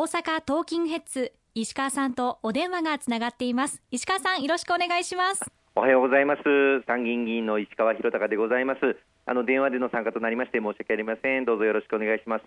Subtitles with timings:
[0.00, 3.82] 大阪トーキングヘッズ石川さんとお電話がつながっています。
[3.90, 5.44] 石川さんよろしくお願いします。
[5.74, 6.42] おはようございます。
[6.86, 8.78] 参議院議員の石川博隆でございます。
[9.28, 11.44] あの電話での参加となりまして申し訳ありません。
[11.44, 12.44] どうぞよろしくお願いします。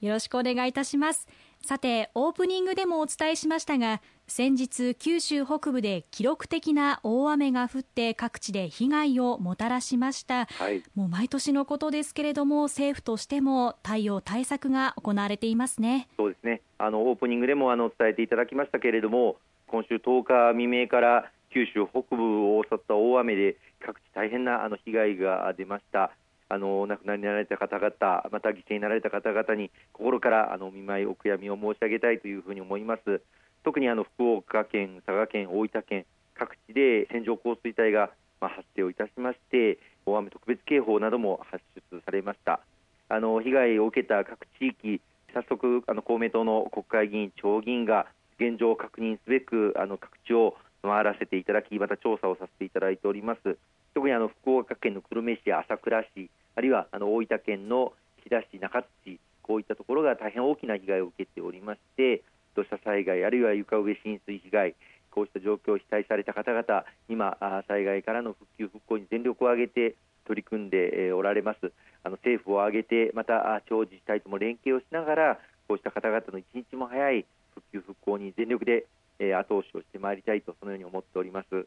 [0.00, 1.28] よろしくお願いいたします。
[1.60, 16.08] さてオープニングでもお伝えしましたが先日九州北部で記録的な大雨が降って各地で被害をもたらしました、はい、もう毎年のことですけれども政府としても対応対策が行われていますね。
[16.16, 16.62] そうですね。
[16.78, 19.36] あのオープニングでもあの伝えていただきましたけれども
[19.68, 26.12] 今週10日未明から九州北部を襲った大雨で各地大変なあの被害が出ました。
[26.50, 27.90] あの亡くなりになられた方々
[28.30, 33.20] また犠牲になられた方々に心からあの見舞いお悔やみを申し上げたいというふうに思います。
[33.64, 42.60] 特にあの福岡県佐賀県大分県各地で線状降水帯がま発生をいたしまして大雨特別警報なども発出されました。
[43.08, 45.02] あの被害を受けた各地域
[45.34, 48.06] 早速あの公明党の国会議員町議員が
[48.38, 53.58] 現状を確認すべくあの各地を回らせていただきまた調査をさせていただいております。
[53.94, 62.22] 特にあの福岡県の久留米市や朝倉市あるいはあの大分県の飛騨市中津市こういったところが大変大きな被害を受けておりまして
[62.54, 64.74] 土砂災害あるいは床上浸水被害
[65.10, 71.72] こうした状況を被災された方々今災害からの復旧復興に全力を挙げて取り組んでおられます。
[72.04, 78.84] あの政府を挙げてまた地方自治体とも連携をしながらこうした方々の一日も早い復旧復興に全力で
[79.20, 81.66] 後押しをしてまいりたいとそのように思っております。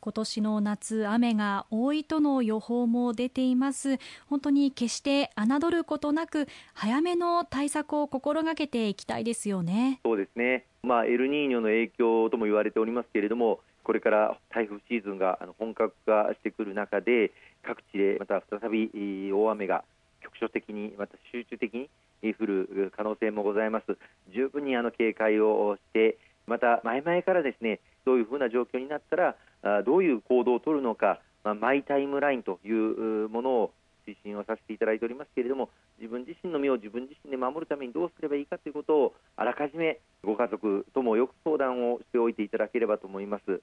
[0.00, 3.98] 今年の夏、雨が多いとの予報も出ています。
[4.26, 10.00] 本当に決して侮ることなく、早めの対策を心がけていきたいですよね。
[10.04, 10.66] そうですね。
[10.84, 17.32] まあ、エルニーニョの影響とも言われておりますけれども、これから台風シーズンが本格化してくる中で、
[17.64, 19.82] 各地でまた再び大雨が
[20.22, 21.90] 局所的に、また集中的に
[22.22, 23.98] 降る可能性もございます。
[24.32, 29.36] 十分にあの警戒をして、また前々からですね、どういうふうな状況になったら
[29.84, 33.72] どういう行動を取るのか、まあ、マイタイムラインというものを
[34.06, 43.60] 推進をさせていただいておりますけれども自分自身の身を自分自身で守るためにどうすればいいかということをあらかじめご家族ともよく相談をしておいていただければと思います。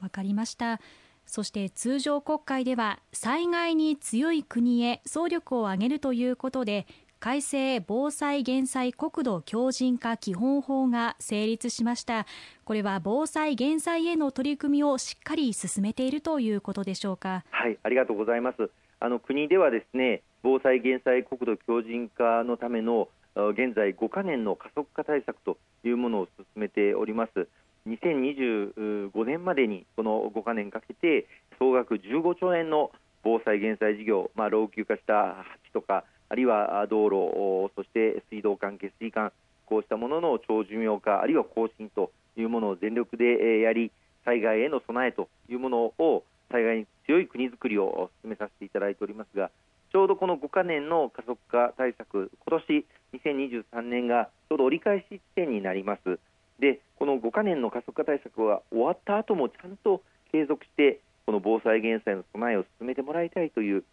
[0.00, 0.80] わかりました。
[1.24, 6.86] そして通常国会では災害に強い国へ総力を挙げるということで
[7.18, 12.26] 改正防災減災国土強靭化基本法が成立しました。
[12.64, 17.44] これは防災減災への取り組みをしっかり進めているということでしょうか？
[17.50, 18.70] はいありがとうございます。
[19.00, 27.48] あの国ではですね防災減災国土強靭化のための現在5か年の加速化対策というものを進めております。
[27.88, 31.26] 2025年までにこの5か年かけて
[31.58, 32.90] 総額15兆円の
[33.22, 39.32] 防災減災事業、まあ、老朽化した橋とかあるいは道路、そして水道管、下水管、
[39.66, 43.90] こうしたものの長寿命化、あるいは更新というものを全力でやり、
[44.24, 49.50] 災害への備えというものを災害に強い国づくりを進めさせていただいておりますが、
[49.92, 56.18] ちょうどこの5か年の加速化対策、今年2023年がちょうど折り返し地点になります。
[56.58, 63.84] で、この5か年の加速化対策は終わった後もちゃんと継続して、この防災減災の備えを進めてもらいたいという、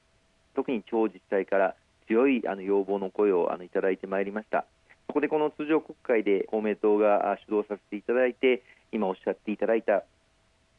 [0.55, 1.75] 特に地方自治体から
[2.13, 4.66] 強いあの要望の声をあのいただいてまいりました。
[5.07, 10.03] そこでこの通常国会で公明党が主導させていただいて今おっしゃっていただいた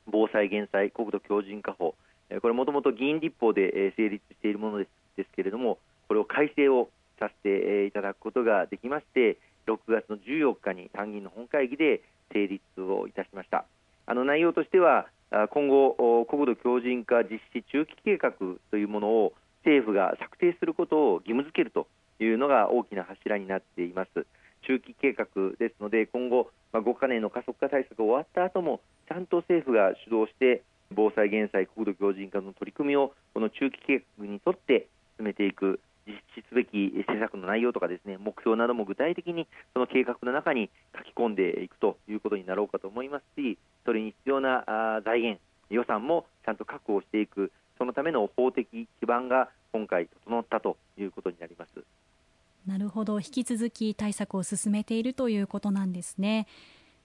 [0.06, 1.94] 防災減災国土強靭化法。
[2.40, 5.78] これもともと議員立法で成立しているものですですけれども
[6.08, 12.02] これを改正をさせていただくことができまして6月の14日に参議院の本会議で
[12.32, 13.64] 成立をいたしました。
[14.06, 15.06] あの内容としては
[15.50, 18.32] 今後国土強靭化実施中期計画
[18.70, 19.32] というものを
[19.64, 21.88] 政府が策定することを義務付けると
[22.20, 24.26] いうのが大きな柱になっています。
[24.66, 25.26] 中期計画
[25.58, 34.86] ですので今後、まあ、5か年の加速化対策が終わった後もちゃんと政府が主導して防災減災国土強靭化の取り組みをこの中期計画に沿って
[35.18, 44.64] 進めていく実施すべき施策の内容とかですね目標なども具体的にその計画の中に書き込んでいくということになろうかと思いますしそれに必要な
[45.04, 45.40] 財源
[45.70, 48.66] 予算もちゃんと確保していくそのための法的
[49.00, 51.84] 基盤が今回整ったということになります。
[52.66, 53.18] なるほど。
[53.20, 56.46] 引き続き対策を進めているということなんですね。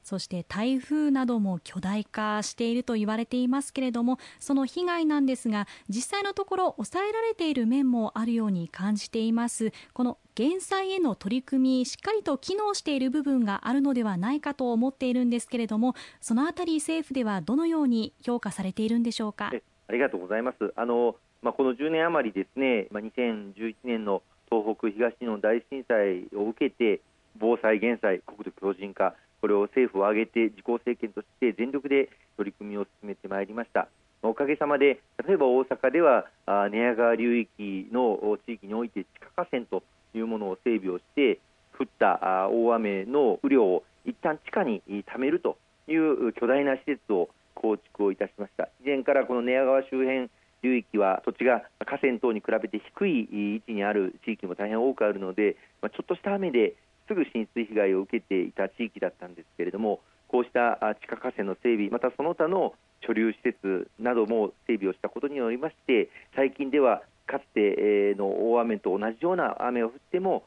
[0.02, 9.74] そして台風なども巨大化していると言われていますけれどもその被害なんですが実際のところ抑えられている面もあるように感じています。
[9.94, 19.52] この減災への取り組みしっかりと機能している部分があるのではないかと思っているんですけれどもそのあたり政府ではどのように評価されているんでしょうか？
[19.90, 20.72] ありがとうございます。
[20.76, 24.22] あのまあ、この10年余りですね、まあ、2011年の
[24.52, 27.02] 東北東日本大震災を受けて
[27.40, 33.88] 防災・減災、国土強靭化これを政府を挙げて自公政権として全力で取り組みを進めてまいりました
[34.22, 36.26] おかげさまで例えば大阪では
[36.70, 39.84] 寝屋川流域の地域において地下河川と
[40.14, 41.40] いうものを整備をして
[41.80, 45.58] 降った大雨の雨量を一旦地下に貯めると
[45.88, 47.30] いう巨大な施設を
[47.62, 48.70] 構築をいたしました。
[48.82, 50.30] 以前からこの寝屋川周辺
[50.62, 56.76] 流域は土地が河川等に比べて低い位置にある地域も大変多くあるので、ま、ちょっとした雨で
[57.08, 62.74] すぐ浸水被害を受けていた地域だったんですけれどもこうした地下河川の整備またその他の
[63.08, 70.44] 貯留施設なども整備をしたことによりまして最近ではかつての大雨と同じような雨を降っても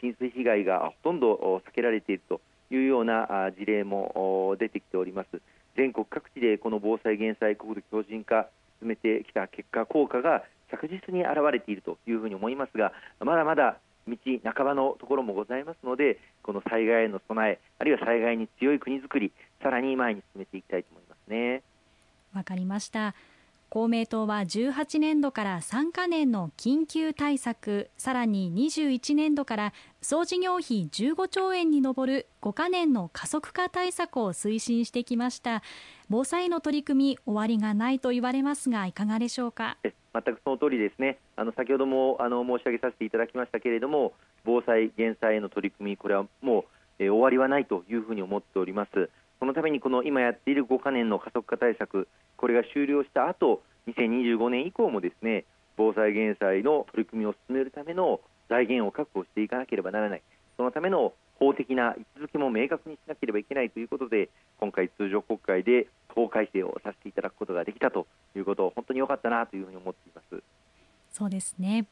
[0.00, 2.40] 浸水被害がほとんど避けられていると
[2.70, 5.40] いうような事例も出てきております。
[5.76, 8.48] 全国各地でこの防災減災国土強靭化
[8.80, 19.32] 進めてきた結果効果が着実に現れているというふうに思いますがまだまだ道半ばのところもございますのでこの災害への備えあるいは災害に強い国づくり
[19.62, 21.62] さらに前に進めていきたいと思いますね。
[22.34, 23.14] わかりました。
[23.74, 35.64] 公明党は18年度から3か年の緊急対策さらに21年度から総事業費15兆円に上る5か年の加速化対策を推進してきました。
[36.08, 39.76] 防災の取り組み終わりがないと言われますがいかがでしょうか？
[39.82, 39.92] 全
[40.22, 41.18] くその通りですね。
[41.34, 44.12] あの先ほどもあの申し上げさせていただきましたけれども
[44.44, 46.64] 防災減災への取り組みこれはもう、
[46.98, 49.10] えー、終わりはないというふうに思っております。
[49.40, 55.44] そのためにこの今やっている5か年の加速化対策これが終了した後2025年以降もですね
[55.76, 60.22] 防災減災の取り組みを進めるための財源を確保していかなければならない。
[60.56, 64.28] そのための法的な位置づけも明確にしなければいけないということで
[64.60, 68.06] 今回通常国会で法改正をさせていただくことができたと
[68.36, 70.42] いうことを本当に良かったなというふうに思っています。
[71.10, 71.86] そうですね。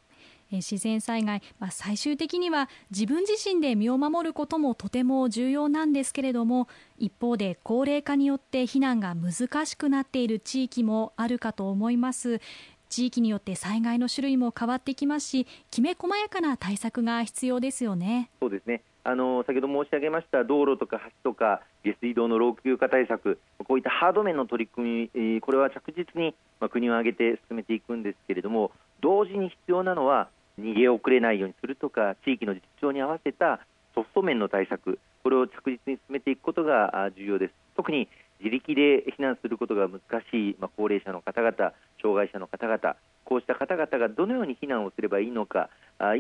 [0.57, 6.69] 自然災害、まあ、最終的には自分自身で身を守ることもとても重要なんですけれども
[6.99, 12.41] 一方で高齢化によって避難が難しくなっている地域もあるかと思います。
[12.89, 18.31] 地域によって災害の種類も変わってきますしきめ細やかな対策が必要ですよね。
[18.39, 18.83] そうですね。
[19.05, 26.35] あの先ほど申し上げました道路とか橋とか下水道の老朽化対策こういったハード面の取り組みこれは着実に
[26.71, 28.71] 国を挙げて進めていくんですけれども
[29.01, 30.29] 同時に必要なのは
[30.63, 33.61] 逃げ遅れないようにするとか地域の実情に合わせた
[33.95, 37.55] ソフト面の対策これを着実に進めていくことが重要です。
[37.77, 38.09] 特に
[38.43, 40.01] 自力で避難することが難
[40.31, 41.73] しい、まあ、高齢者の方々
[42.03, 45.71] 障害者の方々こうした方々がどのように避難をすればいいのか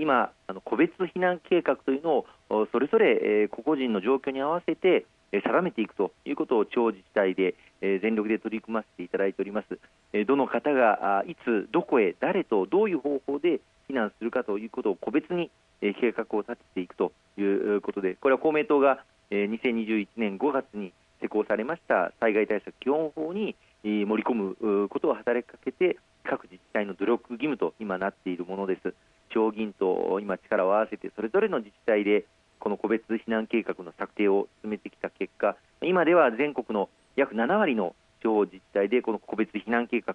[0.00, 9.79] 今あの個別避難計画というのをそれぞれ個々人の状況に合わせて定めていくということを地方自治体で全力で取り組ませていただいております。
[10.26, 15.50] どの方がいつどこへ誰とどういう方法で避難するかということを個別に
[15.81, 28.94] 計画を立てていくということでこれは公明党が2021年5月に施行されました災害対策基本法に盛り込むことを働きかけて各自治体の努力義務と今なっているものです。
[29.31, 32.26] 地方議員と今力を合わせてそれぞれの自治体で
[32.62, 40.14] この個別避難計画の策定を進めてきた結果今では全国の約7割の地方自治体でこの個別避難計画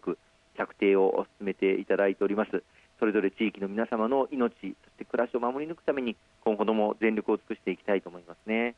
[0.56, 2.64] 策定を進めていただいております。
[3.00, 8.76] それぞれ地域の皆様の命そして暮らしを守り抜くために今後とも全力を尽くしていきたいと思いますね。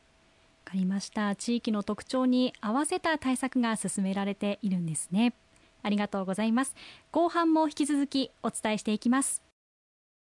[0.66, 1.36] わかりました。
[1.36, 5.32] 地域の特徴に合わせた対策が進められているんですね。
[5.84, 6.74] ありがとうございます。
[7.12, 9.49] 後半も引き続きお伝えしていきます。